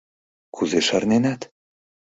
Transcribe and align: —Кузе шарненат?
—Кузе 0.55 0.79
шарненат? 0.87 1.41